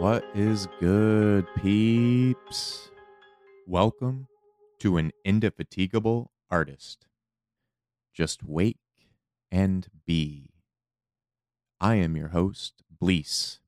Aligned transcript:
What 0.00 0.24
is 0.34 0.66
good, 0.80 1.46
peeps? 1.56 2.90
Welcome 3.66 4.28
to 4.78 4.96
an 4.96 5.12
indefatigable 5.26 6.30
artist. 6.50 7.04
Just 8.14 8.42
wake 8.42 8.78
and 9.52 9.88
be. 10.06 10.54
I 11.82 11.96
am 11.96 12.16
your 12.16 12.28
host, 12.28 12.82
Bleace, 12.98 13.60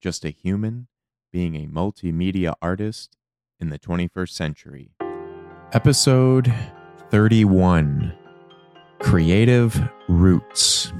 just 0.00 0.24
a 0.24 0.30
human 0.30 0.86
being 1.32 1.56
a 1.56 1.66
multimedia 1.66 2.54
artist 2.62 3.16
in 3.58 3.70
the 3.70 3.80
21st 3.80 4.30
century. 4.30 4.92
Episode 5.72 6.54
31 7.10 8.16
Creative 9.00 9.90
Roots. 10.08 10.92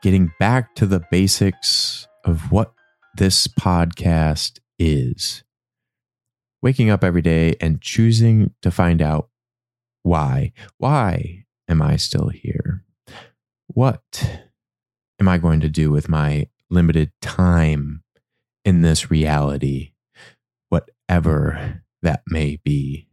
Getting 0.00 0.30
back 0.38 0.76
to 0.76 0.86
the 0.86 1.02
basics 1.10 2.06
of 2.24 2.52
what 2.52 2.72
this 3.14 3.46
podcast 3.46 4.58
is. 4.78 5.42
Waking 6.62 6.90
up 6.90 7.02
every 7.02 7.22
day 7.22 7.54
and 7.60 7.80
choosing 7.80 8.54
to 8.62 8.70
find 8.70 9.00
out 9.02 9.30
why. 10.02 10.52
Why 10.78 11.44
am 11.68 11.82
I 11.82 11.96
still 11.96 12.28
here? 12.28 12.84
What 13.66 14.40
am 15.20 15.28
I 15.28 15.38
going 15.38 15.60
to 15.60 15.68
do 15.68 15.90
with 15.90 16.08
my 16.08 16.48
limited 16.68 17.12
time 17.20 18.02
in 18.64 18.82
this 18.82 19.10
reality, 19.10 19.92
whatever 20.68 21.82
that 22.02 22.22
may 22.26 22.58
be? 22.62 23.08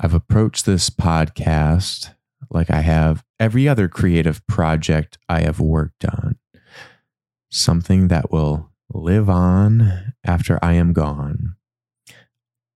I've 0.00 0.14
approached 0.14 0.66
this 0.66 0.90
podcast 0.90 2.12
like 2.50 2.70
I 2.70 2.80
have 2.80 3.24
every 3.40 3.68
other 3.68 3.88
creative 3.88 4.46
project 4.46 5.18
I 5.28 5.40
have 5.40 5.60
worked 5.60 6.04
on. 6.04 6.36
Something 7.50 8.08
that 8.08 8.30
will 8.30 8.70
live 8.92 9.28
on 9.28 10.14
after 10.24 10.58
I 10.62 10.74
am 10.74 10.92
gone. 10.92 11.56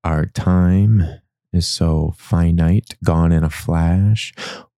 Our 0.05 0.27
time 0.27 1.05
is 1.53 1.67
so 1.67 2.15
finite, 2.17 2.97
gone 3.05 3.33
in 3.33 3.45
a 3.45 3.51
flash. 3.51 4.33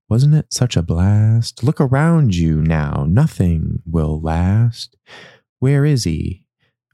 Wasn't 0.08 0.34
it 0.34 0.52
such 0.52 0.76
a 0.76 0.82
blast? 0.82 1.62
Look 1.62 1.80
around 1.80 2.34
you 2.34 2.60
now. 2.60 3.06
Nothing 3.08 3.82
will 3.86 4.20
last. 4.20 4.96
Where 5.58 5.84
is 5.84 6.04
he? 6.04 6.44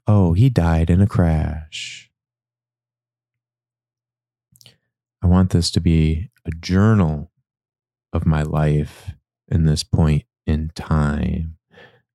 Oh, 0.07 0.33
he 0.35 0.49
died 0.49 0.89
in 0.89 1.01
a 1.01 1.07
crash. 1.07 2.11
I 5.23 5.27
want 5.27 5.51
this 5.51 5.71
to 5.73 5.81
be 5.81 6.31
a 6.45 6.51
journal 6.51 7.33
of 8.13 8.25
my 8.25 8.43
life 8.43 9.11
in 9.49 9.65
this 9.65 9.83
point 9.83 10.25
in 10.47 10.71
time. 10.75 11.58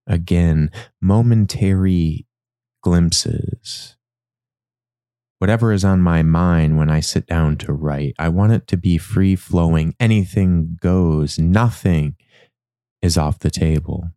Again, 0.08 0.72
momentary 1.02 2.28
glimpses. 2.82 3.96
Whatever 5.40 5.74
is 5.74 5.84
on 5.84 6.02
my 6.02 6.24
mind 6.24 6.78
when 6.78 6.90
I 6.90 7.00
sit 7.02 7.26
down 7.28 7.58
to 7.58 7.74
write, 7.74 8.16
I 8.18 8.30
want 8.30 8.54
it 8.54 8.68
to 8.68 8.78
be 8.78 8.98
free 8.98 9.36
flowing. 9.36 9.94
Anything 10.00 10.78
goes, 10.82 11.38
nothing 11.38 12.16
is 13.02 13.18
off 13.18 13.40
the 13.40 13.52
table. 13.52 14.12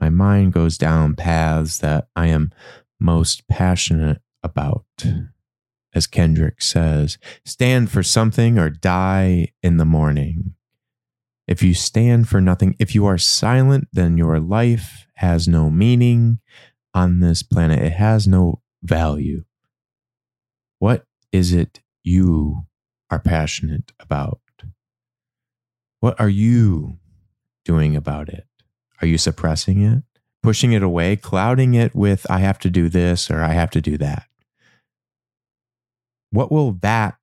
My 0.00 0.08
mind 0.08 0.52
goes 0.52 0.78
down 0.78 1.14
paths 1.16 1.78
that 1.78 2.08
I 2.16 2.28
am 2.28 2.52
most 2.98 3.46
passionate 3.48 4.20
about. 4.42 4.84
As 5.94 6.06
Kendrick 6.06 6.60
says, 6.60 7.18
stand 7.44 7.90
for 7.90 8.02
something 8.02 8.58
or 8.58 8.68
die 8.68 9.52
in 9.62 9.78
the 9.78 9.84
morning. 9.84 10.54
If 11.46 11.62
you 11.62 11.74
stand 11.74 12.28
for 12.28 12.40
nothing, 12.40 12.74
if 12.78 12.94
you 12.94 13.06
are 13.06 13.18
silent, 13.18 13.88
then 13.92 14.18
your 14.18 14.40
life 14.40 15.06
has 15.14 15.46
no 15.46 15.70
meaning 15.70 16.40
on 16.92 17.20
this 17.20 17.42
planet. 17.42 17.80
It 17.80 17.92
has 17.92 18.26
no 18.26 18.62
value. 18.82 19.44
What 20.78 21.06
is 21.32 21.52
it 21.52 21.80
you 22.02 22.66
are 23.10 23.20
passionate 23.20 23.92
about? 24.00 24.40
What 26.00 26.18
are 26.20 26.28
you 26.28 26.98
doing 27.64 27.96
about 27.96 28.28
it? 28.28 28.46
Are 29.00 29.06
you 29.06 29.18
suppressing 29.18 29.82
it, 29.82 30.02
pushing 30.42 30.72
it 30.72 30.82
away, 30.82 31.16
clouding 31.16 31.74
it 31.74 31.94
with, 31.94 32.26
I 32.30 32.38
have 32.38 32.58
to 32.60 32.70
do 32.70 32.88
this 32.88 33.30
or 33.30 33.42
I 33.42 33.52
have 33.52 33.70
to 33.70 33.80
do 33.80 33.96
that? 33.98 34.26
What 36.30 36.50
will 36.50 36.72
that 36.82 37.16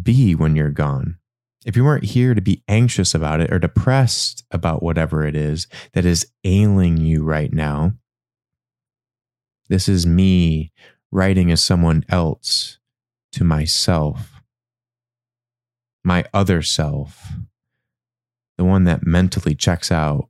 be 0.00 0.34
when 0.34 0.56
you're 0.56 0.70
gone? 0.70 1.18
If 1.64 1.76
you 1.76 1.84
weren't 1.84 2.04
here 2.04 2.34
to 2.34 2.40
be 2.40 2.62
anxious 2.68 3.14
about 3.14 3.40
it 3.40 3.52
or 3.52 3.58
depressed 3.58 4.44
about 4.50 4.82
whatever 4.82 5.26
it 5.26 5.34
is 5.34 5.66
that 5.92 6.04
is 6.04 6.26
ailing 6.44 6.98
you 6.98 7.24
right 7.24 7.52
now, 7.52 7.94
this 9.68 9.88
is 9.88 10.06
me 10.06 10.72
writing 11.10 11.50
as 11.50 11.62
someone 11.62 12.04
else 12.08 12.78
to 13.32 13.44
myself, 13.44 14.42
my 16.04 16.24
other 16.34 16.60
self, 16.60 17.32
the 18.58 18.64
one 18.64 18.84
that 18.84 19.06
mentally 19.06 19.54
checks 19.54 19.90
out 19.90 20.28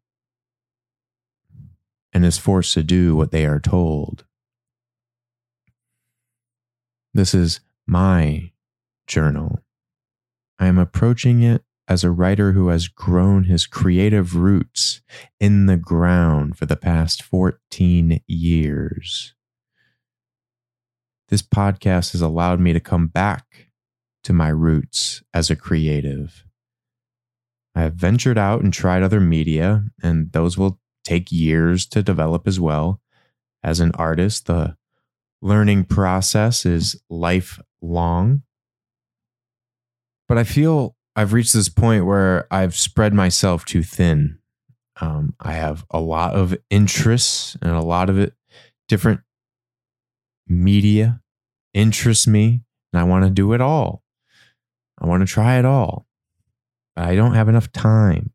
and 2.13 2.25
is 2.25 2.39
forced 2.39 2.75
to 2.75 2.83
do 2.83 3.17
what 3.17 3.33
they 3.33 3.45
are 3.45 3.59
told. 3.59 4.25
This 7.13 7.35
is 7.35 7.61
my 7.87 8.53
journal. 9.07 9.64
I 10.59 10.67
am 10.67 10.79
approaching 10.79 11.43
it 11.43 11.65
as 11.87 12.05
a 12.05 12.11
writer 12.11 12.53
who 12.53 12.69
has 12.69 12.89
grown 12.89 13.45
his 13.45 13.67
creative 13.67 14.37
roots 14.37 15.03
in 15.39 15.67
the 15.67 15.77
ground 15.77 16.57
for 16.57 16.67
the 16.67 16.77
past 16.77 17.23
14 17.23 18.21
years. 18.27 19.35
This 21.29 21.43
podcast 21.43 22.13
has 22.13 22.21
allowed 22.21 22.61
me 22.61 22.73
to 22.73 22.81
come 22.81 23.09
back 23.09 23.71
to 24.23 24.33
my 24.33 24.49
roots 24.49 25.23
as 25.33 25.51
a 25.51 25.57
creative. 25.57 26.45
I 27.75 27.83
have 27.83 27.95
ventured 27.95 28.39
out 28.39 28.63
and 28.63 28.73
tried 28.73 29.03
other 29.03 29.21
media, 29.21 29.85
and 30.03 30.31
those 30.33 30.57
will 30.57 30.81
take 31.03 31.33
years 31.33 31.87
to 31.87 32.03
develop 32.03 32.47
as 32.47 32.61
well. 32.61 33.01
As 33.63 33.81
an 33.81 33.93
artist, 33.93 34.47
the 34.47 34.77
learning 35.43 35.85
process 35.85 36.65
is 36.65 37.01
lifelong. 37.11 38.43
But 40.29 40.39
I 40.39 40.45
feel 40.45 40.97
I've 41.17 41.33
reached 41.33 41.53
this 41.53 41.69
point 41.69 42.07
where 42.07 42.47
I've 42.51 42.75
spread 42.75 43.15
myself 43.15 43.65
too 43.65 43.83
thin. 43.83 44.39
Um, 45.01 45.35
I 45.41 45.53
have 45.53 45.85
a 45.91 46.01
lot 46.01 46.35
of 46.35 46.57
interests 46.71 47.57
and 47.61 47.73
a 47.73 47.81
lot 47.81 48.09
of 48.09 48.19
it 48.19 48.35
different 48.89 49.21
media 50.47 51.21
interests 51.73 52.27
me, 52.27 52.63
and 52.93 53.01
I 53.01 53.05
want 53.05 53.25
to 53.25 53.31
do 53.31 53.53
it 53.53 53.61
all. 53.61 54.03
I 55.01 55.07
want 55.07 55.27
to 55.27 55.33
try 55.33 55.59
it 55.59 55.65
all. 55.65 56.07
But 56.95 57.07
I 57.07 57.17
don't 57.17 57.35
have 57.35 57.49
enough 57.49 57.73
time. 57.73 58.33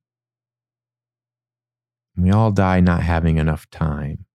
We 2.17 2.31
all 2.31 2.51
die 2.51 2.81
not 2.81 3.01
having 3.03 3.37
enough 3.37 3.69
time. 3.69 4.25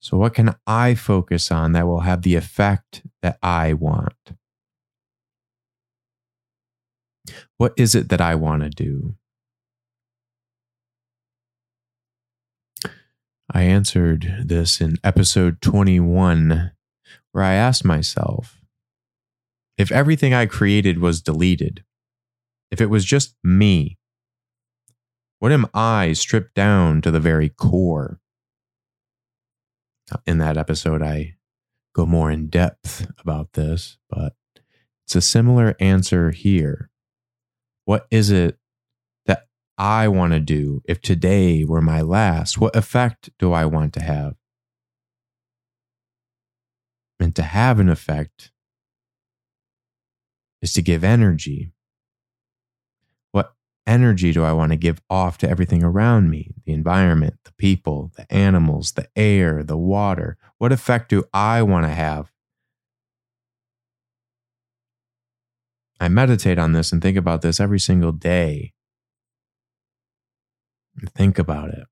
So, 0.00 0.16
what 0.16 0.34
can 0.34 0.54
I 0.66 0.94
focus 0.94 1.50
on 1.50 1.72
that 1.72 1.86
will 1.86 2.00
have 2.00 2.22
the 2.22 2.34
effect 2.34 3.02
that 3.22 3.38
I 3.42 3.74
want? 3.74 4.34
What 7.56 7.72
is 7.76 7.94
it 7.94 8.08
that 8.10 8.20
I 8.20 8.34
want 8.34 8.62
to 8.62 8.70
do? 8.70 9.16
I 13.52 13.62
answered 13.62 14.42
this 14.44 14.80
in 14.80 14.96
episode 15.04 15.60
21, 15.60 16.72
where 17.32 17.44
I 17.44 17.54
asked 17.54 17.84
myself 17.84 18.60
if 19.76 19.92
everything 19.92 20.32
I 20.32 20.46
created 20.46 20.98
was 20.98 21.20
deleted, 21.20 21.84
if 22.70 22.80
it 22.80 22.86
was 22.86 23.04
just 23.04 23.36
me, 23.42 23.98
what 25.38 25.52
am 25.52 25.66
I 25.74 26.14
stripped 26.14 26.54
down 26.54 27.02
to 27.02 27.10
the 27.10 27.20
very 27.20 27.48
core? 27.48 28.20
In 30.26 30.38
that 30.38 30.56
episode, 30.56 31.02
I 31.02 31.36
go 31.94 32.06
more 32.06 32.30
in 32.30 32.48
depth 32.48 33.10
about 33.18 33.52
this, 33.54 33.98
but 34.08 34.34
it's 35.04 35.16
a 35.16 35.20
similar 35.20 35.76
answer 35.80 36.30
here. 36.30 36.90
What 37.84 38.06
is 38.10 38.30
it 38.30 38.58
that 39.26 39.46
I 39.76 40.08
want 40.08 40.32
to 40.32 40.40
do 40.40 40.82
if 40.86 41.00
today 41.00 41.64
were 41.64 41.82
my 41.82 42.00
last? 42.00 42.58
What 42.58 42.76
effect 42.76 43.30
do 43.38 43.52
I 43.52 43.66
want 43.66 43.92
to 43.94 44.02
have? 44.02 44.34
And 47.20 47.34
to 47.36 47.42
have 47.42 47.80
an 47.80 47.88
effect 47.88 48.50
is 50.62 50.72
to 50.72 50.82
give 50.82 51.04
energy. 51.04 51.72
What 53.32 53.54
energy 53.86 54.32
do 54.32 54.42
I 54.42 54.52
want 54.52 54.72
to 54.72 54.76
give 54.76 55.00
off 55.10 55.38
to 55.38 55.48
everything 55.48 55.84
around 55.84 56.30
me? 56.30 56.54
The 56.64 56.72
environment, 56.72 57.34
the 57.44 57.52
people, 57.52 58.12
the 58.16 58.30
animals, 58.32 58.92
the 58.92 59.08
air, 59.14 59.62
the 59.62 59.76
water. 59.76 60.38
What 60.58 60.72
effect 60.72 61.10
do 61.10 61.24
I 61.32 61.62
want 61.62 61.86
to 61.86 61.92
have 61.92 62.32
I 66.04 66.08
meditate 66.08 66.58
on 66.58 66.72
this 66.72 66.92
and 66.92 67.00
think 67.00 67.16
about 67.16 67.40
this 67.40 67.58
every 67.58 67.80
single 67.80 68.12
day. 68.12 68.74
Think 71.16 71.38
about 71.38 71.70
it. 71.70 71.86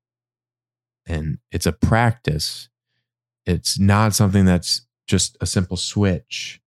And 1.07 1.39
it's 1.51 1.65
a 1.65 1.71
practice. 1.73 2.69
It's 3.47 3.79
not 3.79 4.13
something 4.13 4.45
that's 4.45 4.85
just 5.07 5.35
a 5.41 5.47
simple 5.47 5.77
switch. 5.77 6.61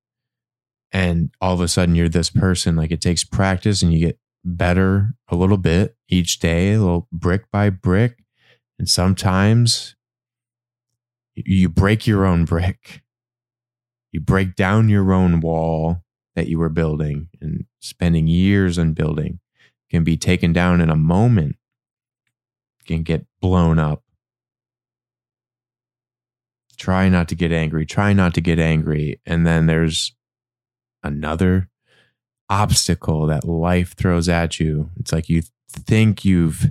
And 0.90 1.30
all 1.40 1.54
of 1.54 1.60
a 1.60 1.68
sudden 1.68 1.94
you're 1.94 2.08
this 2.08 2.30
person 2.30 2.74
like 2.74 2.90
it 2.90 3.00
takes 3.00 3.22
practice 3.22 3.80
and 3.80 3.92
you 3.92 4.00
get 4.00 4.18
better 4.44 5.14
a 5.28 5.36
little 5.36 5.56
bit 5.56 5.96
each 6.08 6.40
day 6.40 6.72
a 6.72 6.80
little 6.80 7.06
brick 7.12 7.48
by 7.52 7.70
brick. 7.70 8.24
And 8.76 8.88
sometimes 8.88 9.94
you 11.36 11.68
break 11.68 12.08
your 12.08 12.26
own 12.26 12.44
brick. 12.44 13.02
You 14.10 14.20
break 14.20 14.56
down 14.56 14.88
your 14.88 15.12
own 15.12 15.38
wall 15.38 16.02
that 16.36 16.46
you 16.46 16.58
were 16.58 16.68
building 16.68 17.28
and 17.40 17.66
spending 17.80 18.28
years 18.28 18.78
on 18.78 18.92
building 18.92 19.40
can 19.90 20.04
be 20.04 20.16
taken 20.16 20.52
down 20.52 20.80
in 20.80 20.90
a 20.90 20.96
moment 20.96 21.56
can 22.86 23.02
get 23.02 23.26
blown 23.40 23.80
up 23.80 24.04
try 26.76 27.08
not 27.08 27.28
to 27.28 27.34
get 27.34 27.52
angry, 27.52 27.86
try 27.86 28.12
not 28.12 28.34
to 28.34 28.40
get 28.40 28.58
angry. 28.58 29.20
And 29.26 29.46
then 29.46 29.66
there's 29.66 30.14
another 31.02 31.68
obstacle 32.48 33.26
that 33.26 33.44
life 33.44 33.96
throws 33.96 34.28
at 34.28 34.60
you. 34.60 34.90
It's 35.00 35.12
like 35.12 35.28
you 35.28 35.42
think 35.68 36.24
you've 36.24 36.66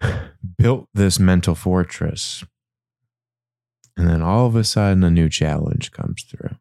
built 0.58 0.88
this 0.92 1.18
mental 1.18 1.54
fortress. 1.54 2.44
And 3.96 4.08
then 4.08 4.22
all 4.22 4.46
of 4.46 4.56
a 4.56 4.64
sudden, 4.64 5.04
a 5.04 5.10
new 5.10 5.28
challenge 5.28 5.92
comes 5.92 6.24
through. 6.24 6.56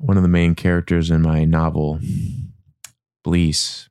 One 0.00 0.16
of 0.16 0.22
the 0.22 0.28
main 0.28 0.54
characters 0.54 1.10
in 1.10 1.22
my 1.22 1.44
novel, 1.44 1.98
Bleace, 3.24 3.88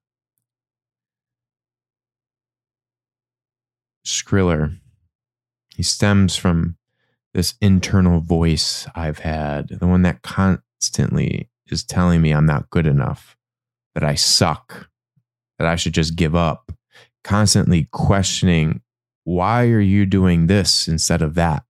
Skriller. 4.06 4.77
He 5.75 5.83
stems 5.83 6.38
from 6.38 6.77
this 7.33 7.56
internal 7.62 8.21
voice 8.21 8.88
I've 8.95 9.19
had, 9.19 9.68
the 9.68 9.86
one 9.86 10.01
that 10.04 10.21
constantly 10.21 11.50
is 11.68 11.83
telling 11.83 12.21
me 12.21 12.31
I'm 12.31 12.45
not 12.45 12.69
good 12.69 12.88
enough, 12.88 13.36
that 13.94 14.06
I 14.06 14.15
suck, 14.15 14.89
that 15.59 15.68
I 15.68 15.75
should 15.75 15.94
just 15.94 16.15
give 16.15 16.36
up, 16.36 16.71
constantly 17.24 17.89
questioning, 17.92 18.81
why 19.25 19.65
are 19.68 19.81
you 19.81 20.06
doing 20.06 20.48
this 20.48 20.88
instead 20.88 21.21
of 21.21 21.36
that? 21.36 21.67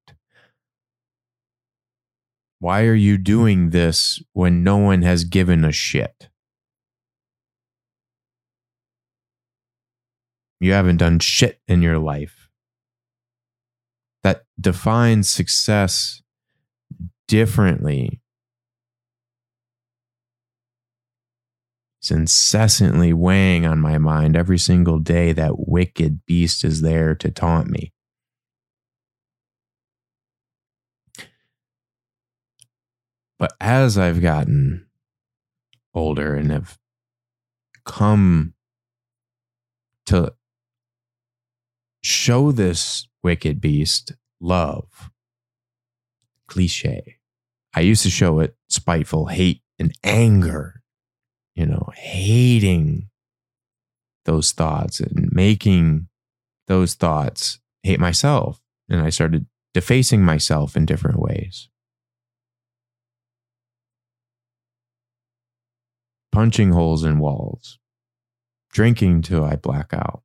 Why 2.60 2.86
are 2.86 2.96
you 2.96 3.18
doing 3.18 3.70
this 3.70 4.22
when 4.34 4.64
no 4.64 4.78
one 4.78 5.04
has 5.04 5.24
given 5.24 5.64
a 5.64 5.72
shit? 5.72 6.30
You 10.60 10.74
haven't 10.74 10.98
done 10.98 11.20
shit 11.20 11.62
in 11.68 11.84
your 11.84 12.00
life. 12.00 12.50
That 14.24 14.46
defines 14.60 15.30
success 15.30 16.24
differently. 17.28 18.22
It's 22.02 22.10
incessantly 22.10 23.14
weighing 23.14 23.66
on 23.66 23.80
my 23.80 23.98
mind 23.98 24.36
every 24.36 24.58
single 24.58 24.98
day. 24.98 25.32
That 25.32 25.68
wicked 25.68 26.26
beast 26.26 26.64
is 26.64 26.82
there 26.82 27.14
to 27.16 27.30
taunt 27.30 27.70
me. 27.70 27.94
But 33.40 33.54
as 33.60 33.98
I've 33.98 34.22
gotten 34.22 34.88
older 35.94 36.36
and 36.36 36.52
have 36.52 36.78
come 37.86 38.54
to 40.06 40.34
show 42.02 42.52
this 42.52 43.08
wicked 43.24 43.60
beast 43.60 44.14
love. 44.40 45.10
Cliche. 46.48 47.18
I 47.74 47.82
used 47.82 48.04
to 48.04 48.10
show 48.10 48.40
it 48.40 48.56
spiteful 48.70 49.28
hate 49.28 49.62
and 49.78 49.92
anger, 50.04 50.82
you 51.56 51.66
know, 51.66 51.90
hating 51.96 53.10
those 54.26 54.52
thoughts 54.52 55.00
and 55.00 55.30
making 55.32 56.08
those 56.68 56.94
thoughts 56.94 57.60
hate 57.84 58.00
myself. 58.00 58.62
And 58.90 59.02
I 59.02 59.10
started 59.10 59.46
defacing 59.74 60.24
myself 60.24 60.76
in 60.78 60.86
different 60.86 61.20
ways. 61.20 61.70
Punching 66.38 66.72
holes 66.72 67.04
in 67.04 67.18
walls, 67.18 67.80
drinking 68.72 69.24
till 69.24 69.44
I 69.44 69.56
black 69.56 69.92
out, 69.92 70.22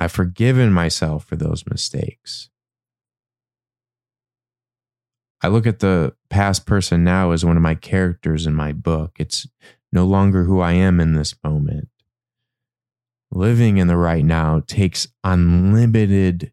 I've 0.00 0.10
forgiven 0.10 0.72
myself 0.72 1.24
for 1.24 1.36
those 1.36 1.62
mistakes. 1.64 2.50
I 5.42 5.46
look 5.46 5.64
at 5.64 5.78
the 5.78 6.16
past 6.28 6.66
person 6.66 7.04
now 7.04 7.30
as 7.30 7.44
one 7.44 7.56
of 7.56 7.62
my 7.62 7.76
characters 7.76 8.48
in 8.48 8.54
my 8.56 8.72
book. 8.72 9.12
It's 9.20 9.46
no 9.92 10.04
longer 10.04 10.42
who 10.42 10.58
I 10.58 10.72
am 10.72 10.98
in 10.98 11.12
this 11.12 11.36
moment. 11.44 11.88
Living 13.30 13.76
in 13.76 13.86
the 13.86 13.96
right 13.96 14.24
now 14.24 14.60
takes 14.66 15.06
unlimited 15.22 16.52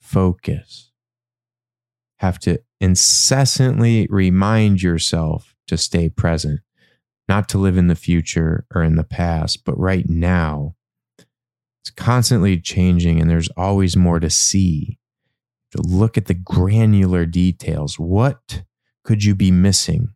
focus. 0.00 0.90
Have 2.20 2.38
to 2.38 2.62
incessantly 2.80 4.06
remind 4.08 4.80
yourself 4.80 5.55
to 5.66 5.76
stay 5.76 6.08
present, 6.08 6.60
not 7.28 7.48
to 7.50 7.58
live 7.58 7.76
in 7.76 7.88
the 7.88 7.94
future 7.94 8.66
or 8.74 8.82
in 8.82 8.96
the 8.96 9.04
past, 9.04 9.64
but 9.64 9.78
right 9.78 10.08
now 10.08 10.74
it's 11.82 11.90
constantly 11.90 12.60
changing 12.60 13.20
and 13.20 13.30
there's 13.30 13.48
always 13.56 13.96
more 13.96 14.18
to 14.18 14.30
see. 14.30 14.98
To 15.72 15.82
look 15.82 16.16
at 16.16 16.26
the 16.26 16.34
granular 16.34 17.26
details. 17.26 17.98
What 17.98 18.62
could 19.04 19.24
you 19.24 19.34
be 19.34 19.50
missing? 19.50 20.14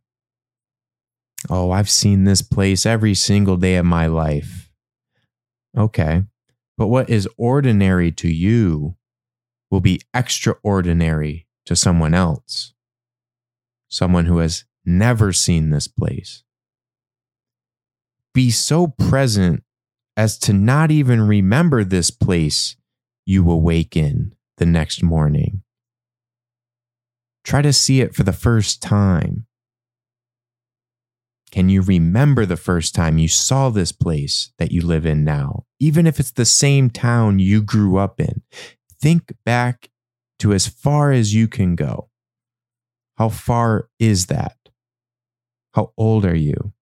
Oh, 1.48 1.70
I've 1.70 1.90
seen 1.90 2.24
this 2.24 2.40
place 2.42 2.86
every 2.86 3.14
single 3.14 3.56
day 3.56 3.76
of 3.76 3.84
my 3.84 4.06
life. 4.06 4.70
Okay. 5.76 6.24
But 6.78 6.86
what 6.86 7.10
is 7.10 7.28
ordinary 7.36 8.10
to 8.12 8.28
you 8.28 8.96
will 9.70 9.80
be 9.80 10.00
extraordinary 10.14 11.46
to 11.66 11.76
someone 11.76 12.14
else, 12.14 12.72
someone 13.88 14.26
who 14.26 14.38
has 14.38 14.64
never 14.84 15.32
seen 15.32 15.70
this 15.70 15.88
place. 15.88 16.42
Be 18.32 18.50
so 18.50 18.86
present 18.86 19.64
as 20.16 20.38
to 20.38 20.52
not 20.52 20.90
even 20.90 21.22
remember 21.22 21.84
this 21.84 22.10
place 22.10 22.76
you 23.26 23.50
awaken 23.50 24.34
the 24.58 24.66
next 24.66 25.02
morning. 25.02 25.62
Try 27.44 27.62
to 27.62 27.72
see 27.72 28.00
it 28.00 28.14
for 28.14 28.22
the 28.22 28.32
first 28.32 28.82
time. 28.82 29.46
Can 31.50 31.68
you 31.68 31.82
remember 31.82 32.46
the 32.46 32.56
first 32.56 32.94
time 32.94 33.18
you 33.18 33.26
saw 33.26 33.70
this 33.70 33.90
place 33.90 34.52
that 34.58 34.70
you 34.70 34.82
live 34.82 35.04
in 35.04 35.24
now? 35.24 35.64
Even 35.80 36.06
if 36.06 36.20
it's 36.20 36.30
the 36.30 36.44
same 36.44 36.90
town 36.90 37.38
you 37.40 37.62
grew 37.62 37.96
up 37.96 38.20
in, 38.20 38.42
think 39.00 39.32
back 39.44 39.90
to 40.38 40.52
as 40.52 40.68
far 40.68 41.10
as 41.10 41.34
you 41.34 41.48
can 41.48 41.74
go. 41.74 42.10
How 43.16 43.30
far 43.30 43.88
is 43.98 44.26
that? 44.26 44.56
How 45.74 45.92
old 45.96 46.24
are 46.24 46.36
you? 46.36 46.72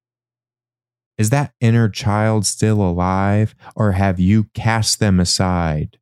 Is 1.18 1.30
that 1.30 1.52
inner 1.61 1.88
child 1.88 2.47
still 2.47 2.80
alive, 2.80 3.54
or 3.75 3.92
have 3.92 4.21
you 4.21 4.45
cast 4.54 5.00
them 5.00 5.18
aside? 5.18 5.99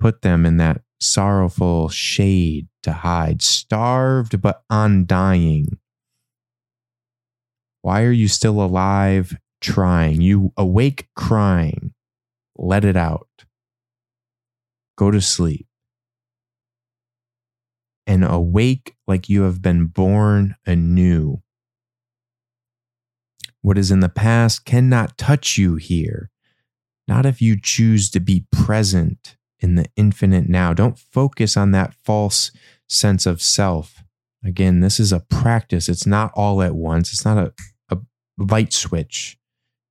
Put 0.00 0.22
them 0.22 0.44
in 0.44 0.56
that 0.56 0.82
sorrowful 1.00 1.88
shade 1.88 2.66
to 2.82 2.92
hide, 2.92 3.40
starved 3.40 4.40
but 4.42 4.62
undying. 4.68 5.78
Why 7.82 8.02
are 8.02 8.12
you 8.12 8.26
still 8.26 8.60
alive 8.60 9.36
trying? 9.60 10.20
You 10.20 10.52
awake 10.56 11.08
crying. 11.14 11.94
Let 12.56 12.84
it 12.84 12.96
out. 12.96 13.28
Go 14.96 15.12
to 15.12 15.20
sleep. 15.20 15.67
And 18.08 18.24
awake 18.24 18.96
like 19.06 19.28
you 19.28 19.42
have 19.42 19.62
been 19.62 19.86
born 19.86 20.56
anew 20.66 21.42
what 23.60 23.78
is 23.78 23.90
in 23.90 24.00
the 24.00 24.08
past 24.08 24.64
cannot 24.64 25.18
touch 25.18 25.58
you 25.58 25.76
here. 25.76 26.30
Not 27.06 27.26
if 27.26 27.42
you 27.42 27.58
choose 27.60 28.10
to 28.10 28.20
be 28.20 28.46
present 28.50 29.36
in 29.60 29.74
the 29.74 29.86
infinite 29.96 30.48
now. 30.48 30.72
Don't 30.72 30.98
focus 30.98 31.56
on 31.56 31.72
that 31.72 31.94
false 32.04 32.52
sense 32.88 33.26
of 33.26 33.42
self. 33.42 34.02
Again, 34.44 34.80
this 34.80 35.00
is 35.00 35.12
a 35.12 35.20
practice. 35.20 35.88
It's 35.88 36.06
not 36.06 36.32
all 36.34 36.62
at 36.62 36.74
once. 36.74 37.12
It's 37.12 37.24
not 37.24 37.38
a, 37.38 37.52
a 37.90 37.98
light 38.38 38.72
switch. 38.72 39.38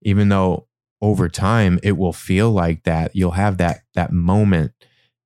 Even 0.01 0.29
though 0.29 0.67
over 1.01 1.27
time 1.27 1.79
it 1.83 1.97
will 1.97 2.13
feel 2.13 2.49
like 2.49 2.83
that, 2.83 3.15
you'll 3.15 3.31
have 3.31 3.57
that 3.57 3.81
that 3.93 4.11
moment 4.11 4.71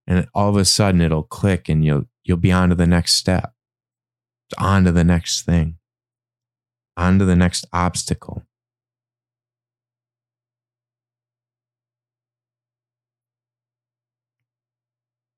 and 0.07 0.27
all 0.33 0.49
of 0.49 0.57
a 0.57 0.65
sudden 0.65 0.99
it'll 0.99 1.23
click 1.23 1.69
and 1.69 1.85
you'll 1.85 2.05
you'll 2.23 2.37
be 2.37 2.51
on 2.51 2.69
to 2.69 2.75
the 2.75 2.87
next 2.87 3.13
step, 3.13 3.53
on 4.57 4.83
to 4.85 4.91
the 4.91 5.03
next 5.03 5.43
thing, 5.43 5.77
on 6.97 7.19
to 7.19 7.25
the 7.25 7.35
next 7.35 7.65
obstacle. 7.73 8.43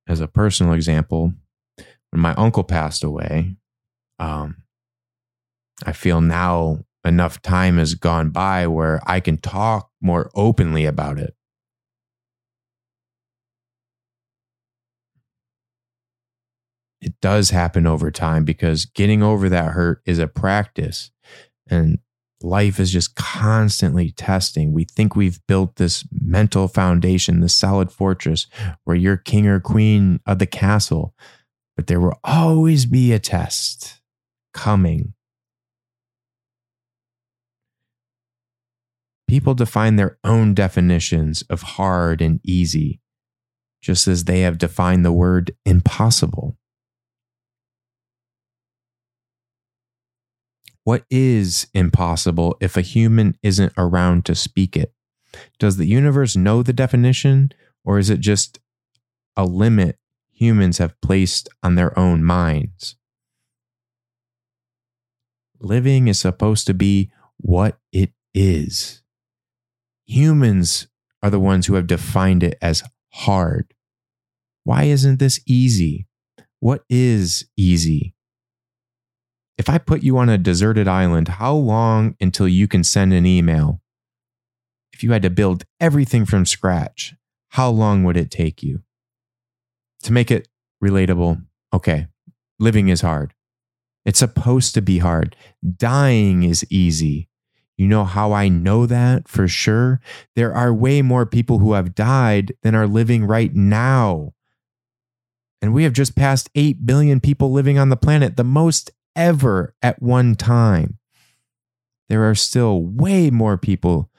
As 0.08 0.20
a 0.20 0.28
personal 0.28 0.74
example, 0.74 1.34
when 2.12 2.22
my 2.22 2.34
uncle 2.36 2.63
passed 2.63 3.04
away, 3.04 3.56
um, 4.20 4.58
I 5.86 5.94
feel 5.94 6.22
now 6.22 6.86
enough 7.04 7.42
time 7.42 7.78
has 7.78 7.96
gone 7.96 8.30
by 8.30 8.68
where 8.68 9.02
I 9.06 9.20
can 9.20 9.38
talk 9.38 9.90
more 10.02 10.30
openly 10.36 10.86
about 10.86 11.18
it. 11.20 11.36
It 17.04 17.20
does 17.22 17.50
happen 17.50 17.86
over 17.86 18.12
time 18.12 18.46
because 18.46 18.86
getting 18.86 19.22
over 19.22 19.50
that 19.50 19.72
hurt 19.72 20.02
is 20.06 20.20
a 20.20 20.28
practice. 20.28 21.12
And 21.70 22.00
life 22.42 22.80
is 22.80 22.92
just 22.92 23.16
constantly 23.16 24.12
testing. 24.12 24.72
We 24.72 24.86
think 24.86 25.14
we've 25.14 25.46
built 25.46 25.76
this 25.76 26.08
mental 26.12 26.70
foundation, 26.70 27.42
this 27.42 27.56
solid 27.56 27.92
fortress 27.92 28.48
where 28.86 28.96
you're 28.96 29.18
king 29.18 29.48
or 29.48 29.60
queen 29.60 30.22
of 30.26 30.40
the 30.40 30.46
castle, 30.46 31.14
but 31.76 31.88
there 31.88 32.00
will 32.00 32.20
always 32.24 32.86
be 32.86 33.12
a 33.12 33.20
test 33.20 34.02
coming. 34.54 35.14
People 39.28 39.56
define 39.56 39.98
their 39.98 40.20
own 40.24 40.54
definitions 40.54 41.42
of 41.50 41.64
hard 41.64 42.22
and 42.22 42.40
easy, 42.46 43.02
just 43.82 44.08
as 44.08 44.24
they 44.24 44.42
have 44.42 44.58
defined 44.58 45.04
the 45.04 45.12
word 45.12 45.54
impossible. 45.66 46.58
What 50.84 51.06
is 51.10 51.68
impossible 51.74 52.58
if 52.60 52.75
a 52.75 52.82
human 52.82 53.38
isn't 53.42 53.74
around 53.78 54.25
to 54.25 54.36
speak 54.36 54.75
it? 54.75 54.94
Does 55.58 55.78
the 55.78 55.86
universe 55.86 56.36
know 56.36 56.62
the 56.62 56.74
definition, 56.74 57.52
or 57.86 58.00
is 58.00 58.10
it 58.10 58.20
just 58.20 58.60
a 59.36 59.46
limit 59.46 59.98
humans 60.32 60.78
have 60.80 61.00
placed 61.02 61.48
on 61.63 61.75
their 61.75 61.98
own 61.98 62.24
minds? 62.24 62.98
Living 65.60 66.10
is 66.10 66.20
supposed 66.20 66.68
to 66.68 66.74
be 66.74 67.12
what 67.38 67.80
it 67.94 68.12
is. 68.34 69.02
Humans 70.06 70.88
are 71.22 71.30
the 71.30 71.40
ones 71.40 71.68
who 71.68 71.75
have 71.75 71.88
defined 71.88 72.44
it 72.44 72.58
as 72.62 72.84
hard. 73.13 73.74
Why 74.66 74.84
isn't 74.84 75.20
this 75.20 75.40
easy? 75.48 76.08
What 76.60 76.84
is 76.90 77.46
easy? 77.56 78.13
If 79.58 79.70
I 79.70 79.78
put 79.78 80.04
you 80.04 80.18
on 80.18 80.30
a 80.30 80.38
deserted 80.38 80.88
island, 80.88 81.28
how 81.28 81.54
long 81.54 82.16
until 82.20 82.48
you 82.48 82.68
can 82.68 82.84
send 82.84 83.14
an 83.14 83.26
email? 83.26 83.82
If 84.94 85.04
you 85.04 85.12
had 85.12 85.22
to 85.24 85.30
build 85.30 85.66
everything 85.80 86.26
from 86.26 86.46
scratch, 86.46 87.14
how 87.50 87.70
long 87.70 88.04
would 88.04 88.18
it 88.18 88.32
take 88.32 88.64
you? 88.64 88.82
To 90.04 90.14
make 90.14 90.32
it 90.32 90.48
relatable, 90.84 91.46
okay, 91.72 92.08
living 92.60 92.90
is 92.90 93.02
hard. 93.02 93.34
It's 94.06 94.20
supposed 94.20 94.74
to 94.74 94.82
be 94.82 95.00
hard. 95.00 95.36
Dying 95.78 96.44
is 96.44 96.66
easy. 96.70 97.30
You 97.78 97.88
know 97.88 98.04
how 98.04 98.34
I 98.34 98.50
know 98.50 98.86
that 98.86 99.28
for 99.28 99.48
sure? 99.48 100.02
There 100.36 100.54
are 100.54 100.74
way 100.74 101.02
more 101.02 101.26
people 101.26 101.60
who 101.60 101.74
have 101.74 101.96
died 101.96 102.54
than 102.64 102.76
are 102.76 102.88
living 102.88 103.26
right 103.26 103.54
now. 103.54 104.34
And 105.62 105.74
we 105.74 105.84
have 105.84 105.94
just 105.94 106.16
passed 106.16 106.50
8 106.56 106.86
billion 106.86 107.20
people 107.20 107.52
living 107.52 107.80
on 107.80 107.90
the 107.90 107.96
planet, 107.96 108.36
the 108.36 108.44
most 108.44 108.92
ever 109.15 109.74
at 109.82 110.01
one 110.01 110.36
time. 110.36 111.00
There 112.10 112.29
are 112.29 112.36
still 112.36 112.82
way 112.82 113.29
more 113.29 113.58
people 113.58 114.10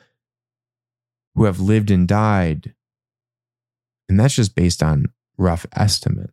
who 1.34 1.44
have 1.44 1.60
lived 1.60 1.90
and 1.90 2.08
died. 2.08 2.74
And 4.08 4.18
that's 4.18 4.34
just 4.36 4.54
based 4.54 4.82
on 4.82 5.06
rough 5.36 5.66
estimates. 5.72 6.32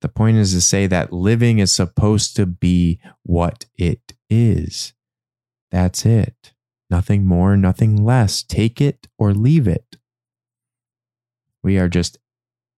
The 0.00 0.08
point 0.08 0.36
is 0.36 0.52
to 0.52 0.60
say 0.60 0.86
that 0.88 1.12
living 1.12 1.58
is 1.58 1.72
supposed 1.72 2.34
to 2.36 2.46
be 2.46 2.98
what 3.22 3.66
it 3.76 4.14
is. 4.28 4.94
That's 5.70 6.04
it. 6.04 6.52
Nothing 6.90 7.24
more, 7.24 7.56
nothing 7.56 8.04
less. 8.04 8.42
Take 8.42 8.80
it 8.80 9.06
or 9.16 9.32
leave 9.32 9.68
it. 9.68 9.96
We 11.62 11.78
are 11.78 11.88
just 11.88 12.18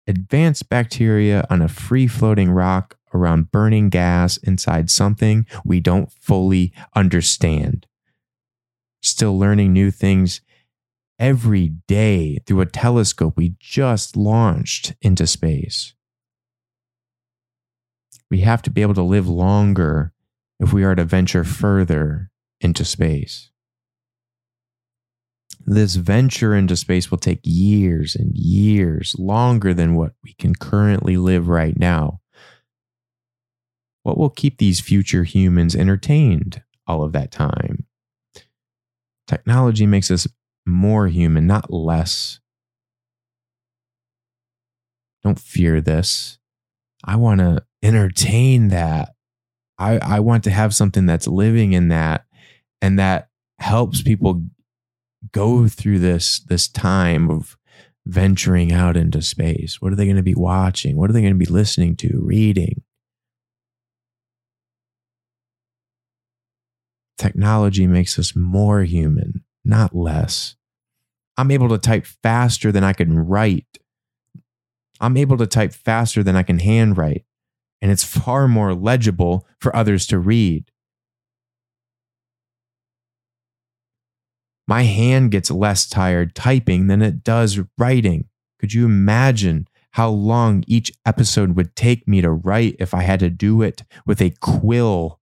advanced 0.06 0.68
bacteria 0.68 1.46
on 1.48 1.62
a 1.62 1.68
free 1.68 2.06
floating 2.06 2.50
rock 2.50 2.98
around 3.14 3.50
burning 3.52 3.88
gas 3.88 4.36
inside 4.38 4.90
something 4.90 5.46
we 5.64 5.80
don't 5.80 6.12
fully 6.20 6.72
understand. 6.94 7.86
Still 9.02 9.38
learning 9.38 9.72
new 9.72 9.90
things 9.90 10.40
every 11.18 11.68
day 11.86 12.38
through 12.46 12.60
a 12.60 12.66
telescope 12.66 13.34
we 13.36 13.54
just 13.60 14.16
launched 14.16 14.94
into 15.00 15.26
space. 15.26 15.94
We 18.30 18.40
have 18.40 18.62
to 18.62 18.70
be 18.70 18.82
able 18.82 18.94
to 18.94 19.02
live 19.02 19.28
longer 19.28 20.12
if 20.58 20.72
we 20.72 20.82
are 20.84 20.94
to 20.94 21.04
venture 21.04 21.44
further 21.44 22.30
into 22.60 22.84
space. 22.84 23.50
This 25.66 25.94
venture 25.94 26.54
into 26.54 26.76
space 26.76 27.10
will 27.10 27.18
take 27.18 27.40
years 27.42 28.14
and 28.14 28.36
years, 28.36 29.14
longer 29.18 29.72
than 29.72 29.94
what 29.94 30.12
we 30.22 30.34
can 30.34 30.54
currently 30.54 31.16
live 31.16 31.48
right 31.48 31.78
now. 31.78 32.20
What 34.04 34.18
will 34.18 34.30
keep 34.30 34.58
these 34.58 34.80
future 34.80 35.24
humans 35.24 35.74
entertained 35.74 36.62
all 36.86 37.02
of 37.02 37.12
that 37.12 37.32
time? 37.32 37.86
Technology 39.26 39.86
makes 39.86 40.10
us 40.10 40.28
more 40.66 41.08
human, 41.08 41.46
not 41.46 41.72
less. 41.72 42.38
Don't 45.22 45.40
fear 45.40 45.80
this. 45.80 46.38
I 47.02 47.16
want 47.16 47.40
to 47.40 47.64
entertain 47.82 48.68
that. 48.68 49.14
I, 49.78 49.98
I 49.98 50.20
want 50.20 50.44
to 50.44 50.50
have 50.50 50.74
something 50.74 51.06
that's 51.06 51.26
living 51.26 51.72
in 51.72 51.88
that 51.88 52.26
and 52.82 52.98
that 52.98 53.28
helps 53.58 54.02
people 54.02 54.44
go 55.32 55.66
through 55.66 55.98
this 55.98 56.40
this 56.40 56.68
time 56.68 57.30
of 57.30 57.56
venturing 58.04 58.70
out 58.70 58.98
into 58.98 59.22
space. 59.22 59.80
What 59.80 59.92
are 59.92 59.96
they 59.96 60.04
going 60.04 60.16
to 60.16 60.22
be 60.22 60.34
watching? 60.34 60.96
What 60.96 61.08
are 61.08 61.14
they 61.14 61.22
going 61.22 61.32
to 61.32 61.38
be 61.38 61.50
listening 61.50 61.96
to, 61.96 62.20
reading? 62.22 62.82
Technology 67.16 67.86
makes 67.86 68.18
us 68.18 68.34
more 68.34 68.82
human, 68.82 69.44
not 69.64 69.94
less. 69.94 70.56
I'm 71.36 71.50
able 71.50 71.68
to 71.68 71.78
type 71.78 72.06
faster 72.06 72.70
than 72.72 72.84
I 72.84 72.92
can 72.92 73.18
write. 73.18 73.78
I'm 75.00 75.16
able 75.16 75.36
to 75.38 75.46
type 75.46 75.72
faster 75.72 76.22
than 76.22 76.36
I 76.36 76.42
can 76.42 76.58
handwrite, 76.58 77.24
and 77.82 77.90
it's 77.90 78.04
far 78.04 78.48
more 78.48 78.74
legible 78.74 79.46
for 79.60 79.74
others 79.74 80.06
to 80.08 80.18
read. 80.18 80.70
My 84.66 84.82
hand 84.82 85.30
gets 85.30 85.50
less 85.50 85.86
tired 85.86 86.34
typing 86.34 86.86
than 86.86 87.02
it 87.02 87.22
does 87.22 87.60
writing. 87.76 88.28
Could 88.58 88.72
you 88.72 88.86
imagine 88.86 89.68
how 89.92 90.08
long 90.08 90.64
each 90.66 90.92
episode 91.04 91.54
would 91.54 91.76
take 91.76 92.08
me 92.08 92.20
to 92.22 92.30
write 92.30 92.76
if 92.78 92.94
I 92.94 93.02
had 93.02 93.20
to 93.20 93.30
do 93.30 93.62
it 93.62 93.84
with 94.06 94.22
a 94.22 94.34
quill, 94.40 95.20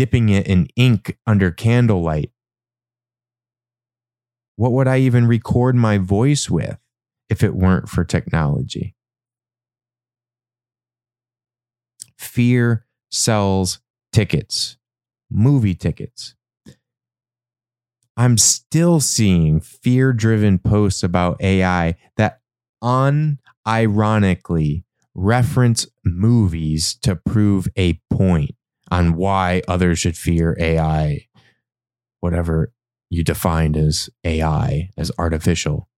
dipping 0.00 0.30
it 0.30 0.46
in 0.46 0.66
ink 0.76 1.18
under 1.26 1.50
candlelight? 1.50 2.30
What 4.56 4.72
would 4.72 4.88
I 4.88 5.00
even 5.00 5.26
record 5.26 5.76
my 5.76 5.98
voice 5.98 6.48
with 6.48 6.78
if 7.28 7.42
it 7.42 7.54
weren't 7.54 7.86
for 7.86 8.02
technology? 8.02 8.94
Fear 12.16 12.86
sells 13.10 13.80
tickets, 14.10 14.78
movie 15.30 15.74
tickets, 15.74 16.34
I'm 18.16 18.38
still 18.38 19.00
seeing 19.00 19.60
fear 19.60 20.14
driven 20.14 20.58
posts 20.58 21.02
about 21.02 21.42
AI 21.42 21.96
that 22.16 22.40
unironically 22.82 24.84
reference 25.14 25.86
movies 26.06 26.94
to 27.02 27.16
prove 27.16 27.68
a 27.76 28.00
point 28.10 28.52
on 28.90 29.16
why 29.16 29.62
others 29.68 29.98
should 29.98 30.16
fear 30.16 30.56
AI, 30.58 31.26
whatever 32.20 32.72
you 33.08 33.24
defined 33.24 33.76
as 33.76 34.10
AI, 34.24 34.90
as 34.96 35.10
artificial. 35.18 35.88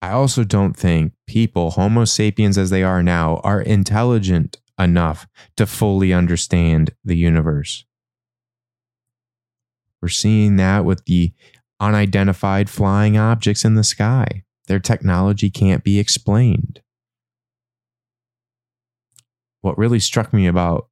I 0.00 0.10
also 0.10 0.42
don't 0.42 0.76
think 0.76 1.12
people, 1.28 1.70
Homo 1.70 2.04
sapiens 2.04 2.58
as 2.58 2.70
they 2.70 2.82
are 2.82 3.02
now, 3.02 3.36
are 3.44 3.60
intelligent 3.60 4.56
enough 4.78 5.28
to 5.56 5.66
fully 5.66 6.12
understand 6.12 6.92
the 7.04 7.16
universe. 7.16 7.84
We're 10.00 10.08
seeing 10.08 10.56
that 10.56 10.84
with 10.84 11.04
the 11.04 11.32
unidentified 11.78 12.68
flying 12.68 13.16
objects 13.16 13.64
in 13.64 13.76
the 13.76 13.84
sky. 13.84 14.42
Their 14.66 14.80
technology 14.80 15.50
can't 15.50 15.84
be 15.84 16.00
explained. 16.00 16.80
What 19.62 19.78
really 19.78 20.00
struck 20.00 20.32
me 20.32 20.46
about 20.46 20.88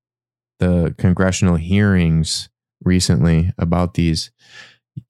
the 0.58 0.94
congressional 0.98 1.56
hearings 1.56 2.48
recently 2.82 3.52
about 3.58 3.94
these 3.94 4.30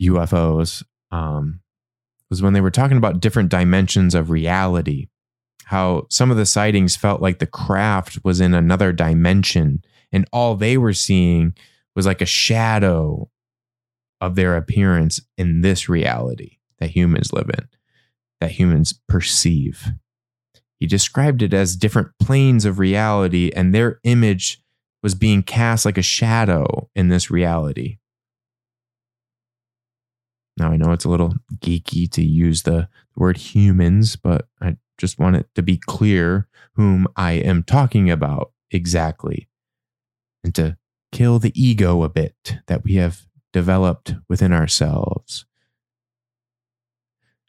UFOs 0.03 0.83
um, 1.11 1.61
was 2.31 2.41
when 2.41 2.53
they 2.53 2.61
were 2.61 2.71
talking 2.71 2.97
about 2.97 3.21
different 3.21 3.51
dimensions 3.51 4.15
of 4.15 4.31
reality. 4.31 5.09
How 5.65 6.07
some 6.09 6.31
of 6.31 6.37
the 6.37 6.47
sightings 6.47 6.97
felt 6.97 7.21
like 7.21 7.39
the 7.39 7.47
craft 7.47 8.19
was 8.25 8.41
in 8.41 8.55
another 8.55 8.93
dimension, 8.93 9.85
and 10.11 10.27
all 10.33 10.57
they 10.57 10.77
were 10.77 10.93
seeing 10.93 11.55
was 11.95 12.07
like 12.07 12.21
a 12.21 12.27
shadow 12.27 13.31
of 14.21 14.35
their 14.35 14.57
appearance 14.57 15.21
in 15.37 15.61
this 15.61 15.89
reality 15.89 16.59
that 16.79 16.91
humans 16.91 17.33
live 17.33 17.51
in, 17.51 17.69
that 18.41 18.53
humans 18.53 19.01
perceive. 19.09 19.89
He 20.81 20.87
described 20.87 21.43
it 21.43 21.53
as 21.53 21.77
different 21.77 22.09
planes 22.19 22.65
of 22.65 22.79
reality, 22.79 23.53
and 23.55 23.75
their 23.75 24.01
image 24.03 24.63
was 25.03 25.15
being 25.15 25.43
cast 25.43 25.85
like 25.85 25.99
a 25.99 26.03
shadow 26.03 26.89
in 26.97 27.09
this 27.09 27.31
reality. 27.31 27.99
Now, 30.57 30.71
I 30.73 30.77
know 30.77 30.93
it's 30.93 31.05
a 31.05 31.11
little 31.11 31.35
geeky 31.57 32.11
to 32.13 32.23
use 32.23 32.63
the 32.63 32.89
word 33.15 33.37
humans, 33.37 34.17
but 34.17 34.49
I 34.61 34.77
just 34.99 35.19
want 35.19 35.37
it 35.37 35.47
to 35.55 35.63
be 35.63 35.77
clear 35.77 36.49
whom 36.75 37.07
I 37.15 37.33
am 37.33 37.63
talking 37.63 38.11
about 38.11 38.53
exactly 38.71 39.49
and 40.43 40.55
to 40.55 40.77
kill 41.13 41.39
the 41.39 41.53
ego 41.61 42.03
a 42.03 42.09
bit 42.09 42.57
that 42.67 42.85
we 42.85 42.95
have 42.95 43.27
developed 43.53 44.15
within 44.29 44.53
ourselves. 44.53 45.45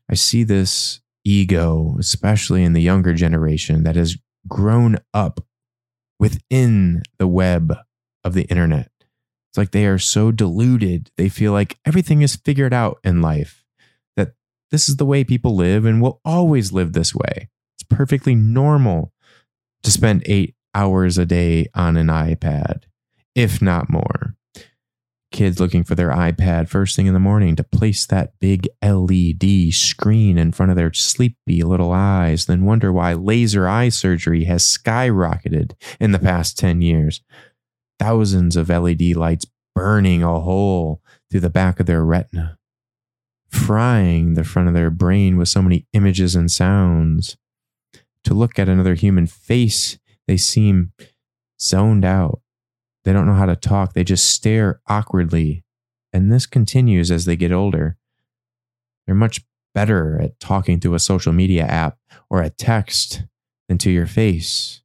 I 0.09 0.15
see 0.15 0.43
this 0.43 1.01
ego, 1.23 1.95
especially 1.99 2.63
in 2.63 2.73
the 2.73 2.81
younger 2.81 3.13
generation 3.13 3.83
that 3.83 3.95
has 3.95 4.17
grown 4.47 4.97
up 5.13 5.45
within 6.19 7.03
the 7.17 7.27
web 7.27 7.75
of 8.23 8.33
the 8.33 8.43
internet. 8.43 8.91
It's 9.49 9.57
like 9.57 9.71
they 9.71 9.85
are 9.85 9.99
so 9.99 10.31
deluded. 10.31 11.11
They 11.17 11.29
feel 11.29 11.51
like 11.51 11.77
everything 11.85 12.21
is 12.21 12.35
figured 12.35 12.73
out 12.73 12.99
in 13.03 13.21
life, 13.21 13.65
that 14.15 14.33
this 14.71 14.87
is 14.87 14.97
the 14.97 15.05
way 15.05 15.23
people 15.23 15.55
live 15.55 15.85
and 15.85 16.01
will 16.01 16.21
always 16.23 16.71
live 16.71 16.93
this 16.93 17.13
way. 17.13 17.49
It's 17.75 17.83
perfectly 17.89 18.35
normal 18.35 19.11
to 19.83 19.91
spend 19.91 20.23
eight 20.25 20.55
hours 20.73 21.17
a 21.17 21.25
day 21.25 21.67
on 21.73 21.97
an 21.97 22.07
iPad, 22.07 22.83
if 23.35 23.61
not 23.61 23.89
more 23.89 24.35
kids 25.31 25.59
looking 25.59 25.83
for 25.83 25.95
their 25.95 26.09
iPad 26.09 26.67
first 26.67 26.95
thing 26.95 27.07
in 27.07 27.13
the 27.13 27.19
morning 27.19 27.55
to 27.55 27.63
place 27.63 28.05
that 28.05 28.37
big 28.39 28.67
LED 28.83 29.73
screen 29.73 30.37
in 30.37 30.51
front 30.51 30.71
of 30.71 30.75
their 30.75 30.93
sleepy 30.93 31.63
little 31.63 31.91
eyes, 31.91 32.45
then 32.45 32.65
wonder 32.65 32.91
why 32.91 33.13
laser 33.13 33.67
eye 33.67 33.89
surgery 33.89 34.43
has 34.43 34.63
skyrocketed 34.63 35.73
in 35.99 36.11
the 36.11 36.19
past 36.19 36.57
10 36.57 36.81
years. 36.81 37.21
Thousands 37.99 38.55
of 38.55 38.69
LED 38.69 39.15
lights 39.15 39.45
burning 39.73 40.21
a 40.21 40.39
hole 40.39 41.01
through 41.29 41.39
the 41.39 41.49
back 41.49 41.79
of 41.79 41.85
their 41.85 42.03
retina, 42.03 42.57
frying 43.49 44.33
the 44.33 44.43
front 44.43 44.67
of 44.67 44.73
their 44.73 44.89
brain 44.89 45.37
with 45.37 45.49
so 45.49 45.61
many 45.61 45.87
images 45.93 46.35
and 46.35 46.51
sounds. 46.51 47.37
To 48.25 48.33
look 48.33 48.59
at 48.59 48.69
another 48.69 48.95
human 48.95 49.27
face, 49.27 49.97
they 50.27 50.37
seem 50.37 50.91
zoned 51.59 52.05
out 52.05 52.41
they 53.03 53.13
don't 53.13 53.25
know 53.25 53.33
how 53.33 53.45
to 53.45 53.55
talk. 53.55 53.93
They 53.93 54.03
just 54.03 54.29
stare 54.29 54.81
awkwardly. 54.87 55.63
And 56.13 56.31
this 56.31 56.45
continues 56.45 57.09
as 57.09 57.25
they 57.25 57.35
get 57.35 57.51
older. 57.51 57.97
They're 59.05 59.15
much 59.15 59.41
better 59.73 60.19
at 60.21 60.39
talking 60.39 60.79
through 60.79 60.93
a 60.93 60.99
social 60.99 61.33
media 61.33 61.63
app 61.63 61.97
or 62.29 62.41
a 62.41 62.49
text 62.49 63.23
than 63.67 63.77
to 63.79 63.89
your 63.89 64.05
face. 64.05 64.81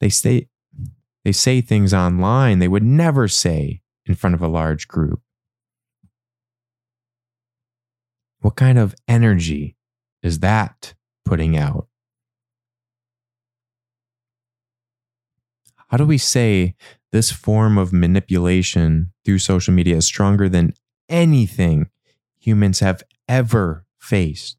They 0.00 0.08
say, 0.08 0.48
they 1.24 1.32
say 1.32 1.60
things 1.60 1.92
online 1.92 2.58
they 2.58 2.68
would 2.68 2.82
never 2.82 3.28
say 3.28 3.82
in 4.06 4.14
front 4.14 4.34
of 4.34 4.42
a 4.42 4.48
large 4.48 4.86
group. 4.88 5.20
What 8.40 8.56
kind 8.56 8.78
of 8.78 8.94
energy 9.08 9.76
is 10.22 10.40
that 10.40 10.94
putting 11.24 11.56
out? 11.56 11.88
How 15.94 15.98
do 15.98 16.06
we 16.06 16.18
say 16.18 16.74
this 17.12 17.30
form 17.30 17.78
of 17.78 17.92
manipulation 17.92 19.12
through 19.24 19.38
social 19.38 19.72
media 19.72 19.94
is 19.94 20.04
stronger 20.04 20.48
than 20.48 20.74
anything 21.08 21.88
humans 22.36 22.80
have 22.80 23.04
ever 23.28 23.86
faced? 24.00 24.56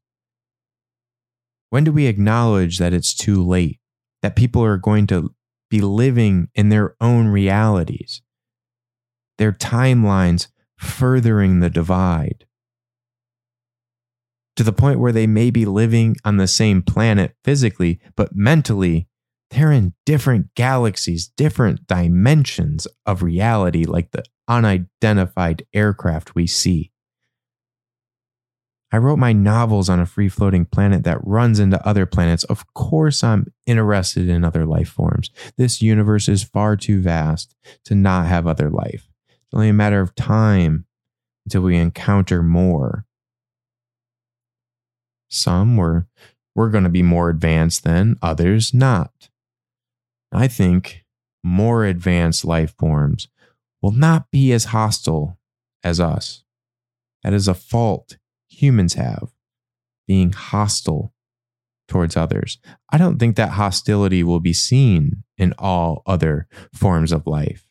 When 1.72 1.84
do 1.84 1.92
we 1.92 2.06
acknowledge 2.06 2.78
that 2.78 2.94
it's 2.94 3.14
too 3.14 3.46
late, 3.46 3.82
that 4.22 4.38
people 4.38 4.64
are 4.64 4.78
going 4.78 5.08
to 5.08 5.36
be 5.70 5.82
living 5.82 6.48
in 6.56 6.70
their 6.70 6.96
own 7.02 7.28
realities, 7.28 8.22
their 9.38 9.52
timelines 9.52 10.48
furthering 10.78 11.60
the 11.60 11.70
divide? 11.70 12.46
To 14.56 14.64
the 14.64 14.72
point 14.72 15.02
where 15.02 15.12
they 15.12 15.28
may 15.28 15.52
be 15.52 15.66
living 15.66 16.16
on 16.24 16.38
the 16.38 16.48
same 16.48 16.82
planet 16.82 17.36
physically, 17.44 18.00
but 18.16 18.34
mentally 18.34 19.10
they're 19.52 19.72
in 19.72 19.94
different 20.06 20.54
galaxies, 20.56 21.28
different 21.28 21.88
dimensions 21.88 22.88
of 23.06 23.24
reality, 23.24 23.86
like 23.86 24.12
the 24.12 24.24
unidentified 24.48 25.66
aircraft 25.74 26.36
we 26.36 26.48
see. 26.48 26.92
I 28.92 28.98
wrote 28.98 29.20
my 29.20 29.34
novels 29.34 29.90
on 29.90 30.00
a 30.00 30.06
free 30.06 30.30
floating 30.30 30.66
planet 30.66 31.04
that 31.04 31.26
runs 31.26 31.60
into 31.60 31.86
other 31.86 32.06
planets. 32.06 32.44
Of 32.46 32.74
course, 32.74 33.24
I'm 33.24 33.52
interested 33.66 34.30
in 34.30 34.44
other 34.44 34.66
life 34.66 34.90
forms. 34.90 35.32
This 35.58 35.82
universe 35.82 36.30
is 36.30 36.44
far 36.44 36.78
too 36.78 37.02
vast 37.02 37.56
to 37.86 37.96
not 37.96 38.28
have 38.28 38.48
other 38.48 38.70
life. 38.70 39.10
It's 39.28 39.54
only 39.54 39.70
a 39.70 39.74
matter 39.74 40.00
of 40.00 40.16
time 40.16 40.86
until 41.46 41.64
we 41.64 41.76
encounter 41.76 42.42
more. 42.42 43.06
Some 45.30 45.76
were, 45.76 46.08
we're 46.56 46.70
going 46.70 46.86
to 46.86 46.90
be 46.90 47.04
more 47.04 47.30
advanced 47.30 47.84
than, 47.84 48.18
others 48.22 48.74
not. 48.74 49.30
I 50.36 50.48
think 50.48 51.06
more 51.44 51.86
advanced 51.86 52.44
life 52.44 52.76
forms 52.78 53.28
will 53.82 53.92
not 53.92 54.32
be 54.32 54.52
as 54.52 54.66
hostile 54.66 55.40
as 55.84 56.00
us. 56.00 56.44
That 57.24 57.34
is 57.34 57.48
a 57.48 57.54
fault 57.54 58.18
humans 58.50 58.96
have, 58.96 59.32
being 60.08 60.34
hostile 60.34 61.14
towards 61.88 62.18
others. 62.18 62.58
I 62.92 62.98
don't 62.98 63.20
think 63.20 63.36
that 63.36 63.52
hostility 63.52 64.24
will 64.24 64.40
be 64.40 64.54
seen 64.54 65.24
in 65.38 65.54
all 65.58 66.02
other 66.06 66.48
forms 66.74 67.12
of 67.12 67.28
life. 67.28 67.68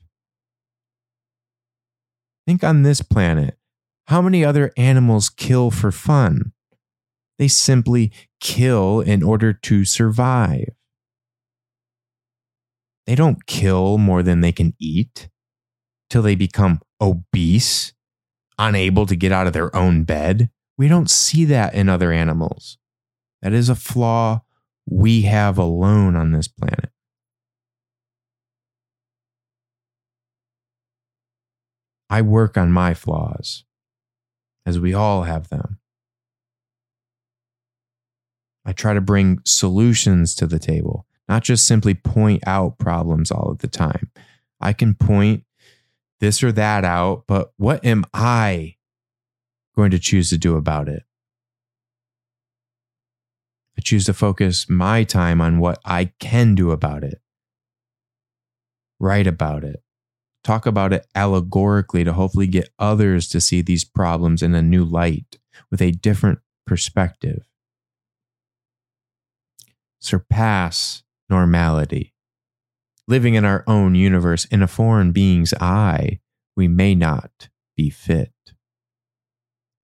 Think 2.46 2.62
on 2.62 2.83
this 2.83 3.03
planet. 3.03 3.59
How 4.07 4.20
many 4.20 4.44
other 4.44 4.70
animals 4.77 5.31
kill 5.31 5.70
for 5.70 5.90
fun? 5.90 6.53
They 7.38 7.48
simply 7.48 8.12
kill 8.40 9.00
in 9.00 9.22
order 9.22 9.53
to 9.53 9.85
survive. 9.85 10.74
They 13.07 13.14
don't 13.14 13.47
kill 13.47 13.99
more 13.99 14.23
than 14.23 14.40
they 14.40 14.53
can 14.53 14.75
eat 14.79 15.29
till 16.09 16.23
they 16.23 16.35
become 16.35 16.81
obese, 17.01 17.93
unable 18.59 19.07
to 19.07 19.17
get 19.17 19.33
out 19.33 19.47
of 19.47 19.53
their 19.53 19.75
own 19.75 20.05
bed. 20.05 20.51
We 20.79 20.88
don't 20.88 21.11
see 21.11 21.45
that 21.47 21.75
in 21.75 21.88
other 21.88 22.12
animals. 22.12 22.79
That 23.43 23.53
is 23.53 23.69
a 23.69 23.75
flaw 23.75 24.43
we 24.88 25.23
have 25.23 25.59
alone 25.59 26.17
on 26.17 26.33
this 26.33 26.49
planet. 26.49 26.90
I 32.09 32.23
work 32.23 32.57
on 32.57 32.71
my 32.71 32.95
flaws, 32.95 33.64
as 34.64 34.79
we 34.79 34.95
all 34.95 35.25
have 35.25 35.49
them. 35.49 35.79
I 38.64 38.73
try 38.73 38.95
to 38.95 39.01
bring 39.01 39.40
solutions 39.45 40.35
to 40.37 40.47
the 40.47 40.59
table 40.59 41.07
not 41.29 41.43
just 41.43 41.67
simply 41.67 41.95
point 41.95 42.43
out 42.47 42.79
problems 42.79 43.31
all 43.31 43.51
of 43.51 43.59
the 43.59 43.69
time. 43.69 44.11
I 44.61 44.73
can 44.73 44.95
point 44.95 45.45
this 46.21 46.43
or 46.43 46.53
that 46.53 46.85
out, 46.85 47.25
but 47.27 47.53
what 47.57 47.85
am 47.85 48.05
I 48.13 48.77
going 49.75 49.91
to 49.91 49.99
choose 49.99 50.31
to 50.31 50.39
do 50.39 50.57
about 50.57 50.89
it? 50.89 51.03
I 53.77 53.81
choose 53.81 54.05
to 54.07 54.15
focus 54.15 54.69
my 54.69 55.05
time 55.05 55.41
on 55.41 55.59
what 55.59 55.81
I 55.85 56.13
can 56.21 56.55
do 56.55 56.71
about 56.71 57.03
it, 57.03 57.21
write 59.01 59.27
about 59.27 59.65
it, 59.65 59.83
talk 60.45 60.65
about 60.65 60.93
it 60.93 61.07
allegorically 61.15 62.05
to 62.05 62.13
hopefully 62.13 62.47
get 62.47 62.71
others 62.79 63.29
to 63.29 63.41
see 63.41 63.63
these 63.63 63.85
problems 63.85 64.43
in 64.43 64.55
a 64.55 64.63
new 64.63 64.85
light 64.85 65.39
with 65.71 65.83
a 65.83 65.91
different 65.91 66.39
perspective. 66.67 67.49
Surpass 69.99 71.04
normality. 71.29 72.15
Living 73.07 73.35
in 73.35 73.45
our 73.45 73.65
own 73.67 73.95
universe 73.95 74.45
in 74.47 74.63
a 74.63 74.69
foreign 74.69 75.13
being's 75.13 75.53
eye, 75.61 76.21
we 76.57 76.69
may 76.69 76.95
not 76.95 77.49
be 77.77 77.91
fit. 77.91 78.33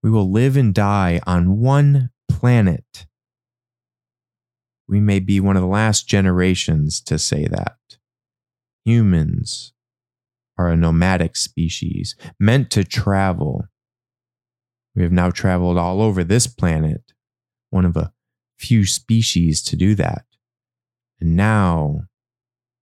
We 0.02 0.10
will 0.10 0.30
live 0.30 0.56
and 0.56 0.72
die 0.72 1.20
on 1.26 1.60
one 1.60 2.10
planet. 2.28 3.06
We 4.88 5.00
may 5.00 5.20
be 5.20 5.38
one 5.38 5.56
of 5.56 5.62
the 5.62 5.68
last 5.68 6.08
generations 6.08 7.00
to 7.02 7.18
say 7.18 7.46
that. 7.46 7.76
Humans 8.84 9.72
are 10.58 10.70
a 10.70 10.76
nomadic 10.76 11.36
species 11.36 12.16
meant 12.38 12.70
to 12.70 12.84
travel. 12.84 13.66
We 14.94 15.02
have 15.02 15.12
now 15.12 15.30
traveled 15.30 15.78
all 15.78 16.02
over 16.02 16.24
this 16.24 16.46
planet, 16.46 17.12
one 17.70 17.84
of 17.84 17.96
a 17.96 18.12
few 18.58 18.84
species 18.84 19.62
to 19.62 19.76
do 19.76 19.94
that. 19.94 20.24
And 21.20 21.36
now 21.36 22.04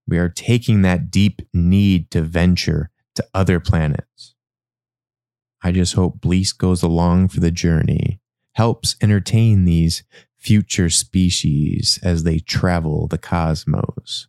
we 0.07 0.19
are 0.19 0.29
taking 0.29 0.83
that 0.83 1.11
deep 1.11 1.43
need 1.53 2.11
to 2.13 2.23
venture 2.23 2.91
to 3.15 3.27
other 3.35 3.61
planets. 3.61 4.35
I 5.63 5.73
just 5.73 5.95
hope 5.95 6.21
Bleace 6.21 6.53
goes 6.53 6.83
along 6.83 7.29
for 7.29 7.41
the 7.41 7.51
journey, 7.51 8.21
helps 8.55 8.97
entertain 9.03 9.65
these 9.65 10.05
future 10.39 10.89
species 10.89 11.99
as 12.03 12.23
they 12.23 12.39
travel 12.39 13.09
the 13.09 13.19
cosmos. 13.19 14.29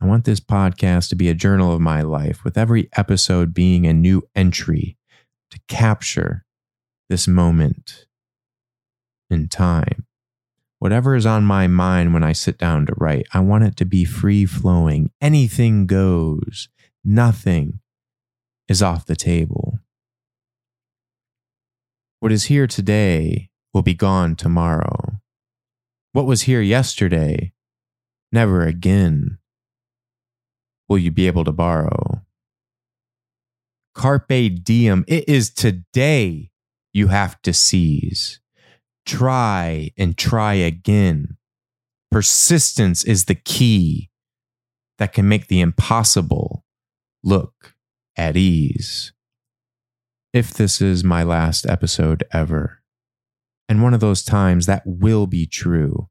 I 0.00 0.06
want 0.06 0.24
this 0.24 0.40
podcast 0.40 1.10
to 1.10 1.16
be 1.16 1.28
a 1.28 1.34
journal 1.34 1.72
of 1.72 1.80
my 1.80 2.00
life, 2.00 2.42
with 2.42 2.56
every 2.56 2.88
episode 2.96 3.52
being 3.52 3.86
a 3.86 3.92
new 3.92 4.22
entry 4.34 4.96
to 5.50 5.60
capture 5.68 6.46
this 7.10 7.28
moment 7.28 8.06
in 9.28 9.48
time. 9.48 9.99
Whatever 10.80 11.14
is 11.14 11.26
on 11.26 11.44
my 11.44 11.66
mind 11.66 12.14
when 12.14 12.24
I 12.24 12.32
sit 12.32 12.56
down 12.56 12.86
to 12.86 12.94
write, 12.96 13.26
I 13.34 13.40
want 13.40 13.64
it 13.64 13.76
to 13.76 13.84
be 13.84 14.06
free 14.06 14.46
flowing. 14.46 15.10
Anything 15.20 15.86
goes, 15.86 16.70
nothing 17.04 17.80
is 18.66 18.82
off 18.82 19.04
the 19.04 19.14
table. 19.14 19.78
What 22.20 22.32
is 22.32 22.44
here 22.44 22.66
today 22.66 23.50
will 23.74 23.82
be 23.82 23.92
gone 23.92 24.36
tomorrow. 24.36 25.20
What 26.12 26.24
was 26.24 26.42
here 26.42 26.62
yesterday, 26.62 27.52
never 28.32 28.62
again 28.62 29.38
will 30.88 30.98
you 30.98 31.10
be 31.10 31.26
able 31.26 31.44
to 31.44 31.52
borrow. 31.52 32.22
Carpe 33.94 34.62
diem, 34.62 35.04
it 35.06 35.28
is 35.28 35.50
today 35.50 36.50
you 36.94 37.08
have 37.08 37.40
to 37.42 37.52
seize. 37.52 38.39
Try 39.10 39.90
and 39.98 40.16
try 40.16 40.54
again. 40.54 41.36
Persistence 42.12 43.02
is 43.02 43.24
the 43.24 43.34
key 43.34 44.08
that 44.98 45.12
can 45.12 45.28
make 45.28 45.48
the 45.48 45.60
impossible 45.60 46.64
look 47.24 47.74
at 48.16 48.36
ease. 48.36 49.12
If 50.32 50.54
this 50.54 50.80
is 50.80 51.02
my 51.02 51.24
last 51.24 51.66
episode 51.66 52.22
ever, 52.32 52.82
and 53.68 53.82
one 53.82 53.94
of 53.94 54.00
those 54.00 54.22
times 54.22 54.66
that 54.66 54.84
will 54.86 55.26
be 55.26 55.44
true. 55.44 56.08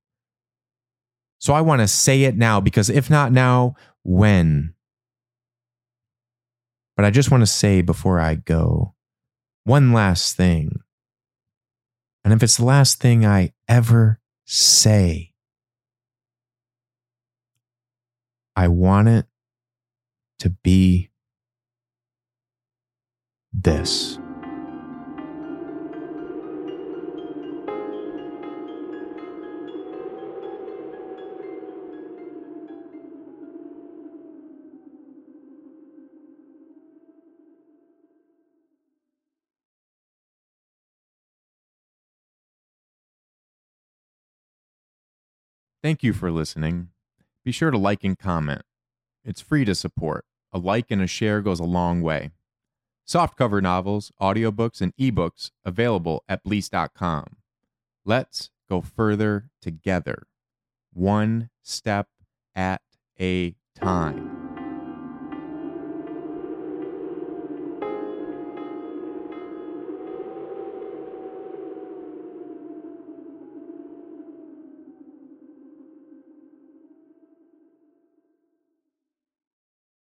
So 1.37 1.53
I 1.53 1.61
want 1.61 1.79
to 1.79 1.87
say 1.87 2.23
it 2.23 2.35
now 2.35 2.59
because 2.59 2.89
if 2.89 3.09
not 3.09 3.31
now, 3.31 3.75
when? 4.03 4.73
But 6.97 7.05
I 7.05 7.11
just 7.11 7.31
want 7.31 7.43
to 7.43 7.47
say 7.47 7.81
before 7.81 8.19
I 8.19 8.35
go 8.35 8.93
one 9.63 9.93
last 9.93 10.35
thing. 10.35 10.81
And 12.23 12.33
if 12.33 12.43
it's 12.43 12.57
the 12.57 12.65
last 12.65 12.99
thing 12.99 13.25
I 13.25 13.53
ever 13.67 14.19
say, 14.45 15.33
I 18.55 18.67
want 18.67 19.07
it 19.07 19.25
to 20.39 20.49
be 20.49 21.09
this. 23.53 24.19
Thank 45.81 46.03
you 46.03 46.13
for 46.13 46.31
listening. 46.31 46.89
Be 47.45 47.51
sure 47.51 47.71
to 47.71 47.77
like 47.77 48.03
and 48.03 48.17
comment. 48.17 48.63
It's 49.23 49.41
free 49.41 49.63
to 49.65 49.75
support. 49.75 50.25
A 50.51 50.59
like 50.59 50.91
and 50.91 51.01
a 51.01 51.07
share 51.07 51.41
goes 51.41 51.59
a 51.59 51.65
long 51.65 52.01
way. 52.01 52.31
Softcover 53.07 53.61
novels, 53.61 54.11
audiobooks, 54.21 54.81
and 54.81 54.95
ebooks 54.97 55.51
available 55.63 56.23
at 56.27 56.43
Bleace.com. 56.43 57.37
Let's 58.05 58.49
go 58.69 58.81
further 58.81 59.49
together, 59.61 60.27
one 60.93 61.49
step 61.63 62.07
at 62.55 62.81
a 63.19 63.55
time. 63.75 64.38